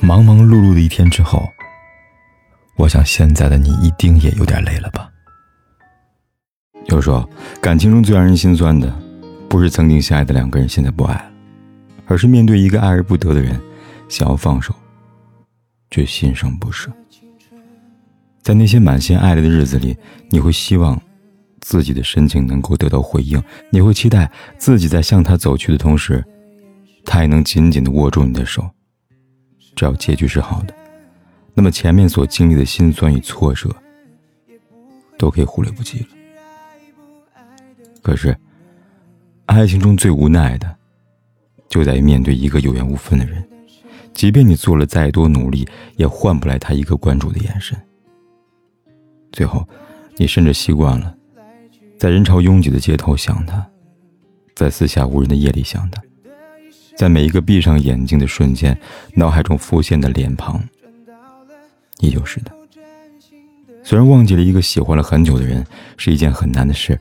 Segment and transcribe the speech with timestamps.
[0.00, 1.48] 忙忙碌碌的一天之后，
[2.76, 5.10] 我想现在的你一定也有点累了吧？
[6.86, 7.28] 有时候，
[7.60, 8.94] 感情中最让人心酸的，
[9.48, 11.32] 不是曾经相爱的两个人现在不爱了，
[12.06, 13.60] 而是面对一个爱而不得的人，
[14.08, 14.74] 想要放手，
[15.90, 16.92] 却心生不舍。
[18.42, 19.96] 在那些满心爱的日子里，
[20.28, 21.00] 你会希望
[21.60, 26.24] 自己的深情能够得到回应，你会期待自己在向他走去的同时，
[27.04, 28.70] 他也能紧紧的握住你的手。
[29.76, 30.74] 只要结局是好的，
[31.54, 33.70] 那么前面所经历的辛酸与挫折，
[35.18, 36.06] 都可以忽略不计了。
[38.02, 38.36] 可是，
[39.44, 40.76] 爱情中最无奈的，
[41.68, 43.46] 就在于面对一个有缘无分的人，
[44.14, 47.78] 即便你做了再多努力，也换不来他一个关注的眼神。
[49.32, 49.68] 最后，
[50.16, 51.14] 你甚至习惯了，
[51.98, 53.68] 在人潮拥挤的街头想他，
[54.54, 56.02] 在四下无人的夜里想他。
[56.96, 58.76] 在每一个闭上眼睛的瞬间，
[59.14, 60.60] 脑海中浮现的脸庞
[61.98, 62.50] 依旧是的。
[63.84, 65.64] 虽然忘记了一个喜欢了很久的人
[65.96, 66.98] 是一件很难的事，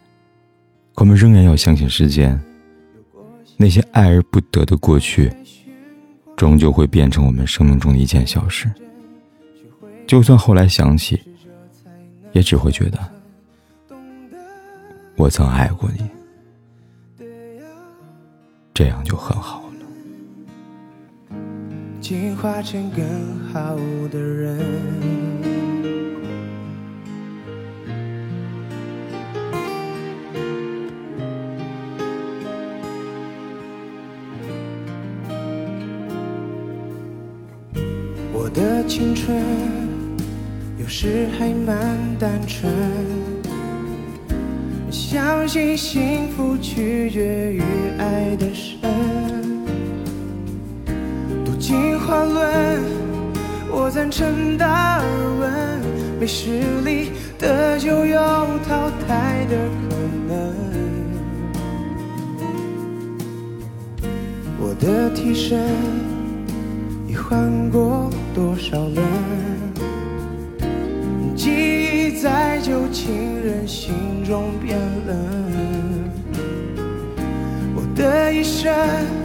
[0.94, 2.40] 可我们仍然要相信时间。
[3.58, 5.32] 那些爱而不得的过去，
[6.36, 8.70] 终究会变成我们生命中的一件小事。
[10.06, 11.18] 就算后来想起，
[12.34, 13.00] 也只会觉得
[15.16, 17.26] 我曾爱过你，
[18.74, 19.65] 这样就很好。
[22.46, 23.04] 化成更
[23.52, 23.76] 好
[24.12, 24.60] 的人。
[38.32, 39.36] 我的青春
[40.78, 42.72] 有时还蛮单纯，
[44.92, 47.64] 相信幸福取决于
[47.98, 49.45] 爱的深。
[51.68, 52.80] 进化论，
[53.72, 55.04] 我赞成达尔
[55.40, 55.82] 文。
[56.20, 58.20] 没实力的就有
[58.70, 59.96] 淘汰的可
[60.28, 60.30] 能。
[64.60, 65.60] 我的替身
[67.08, 69.04] 已换过多少人？
[71.36, 75.18] 记忆在旧情人心中变冷。
[77.76, 79.25] 我的一生。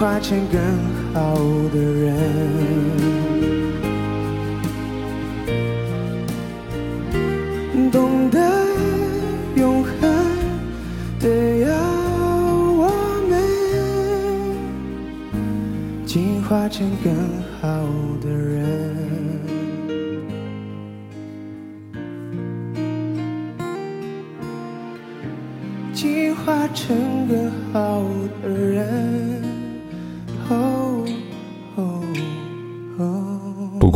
[0.00, 0.58] 化成更
[1.12, 1.36] 好
[1.74, 2.16] 的人，
[7.92, 8.40] 懂得
[9.56, 9.92] 永恒
[11.20, 11.28] 的
[11.58, 11.76] 要
[12.78, 12.88] 我
[13.28, 13.36] 们
[16.06, 17.12] 进化成更
[17.60, 17.86] 好
[18.22, 18.96] 的人，
[25.92, 26.96] 进化成
[27.28, 28.02] 更好
[28.42, 29.29] 的人。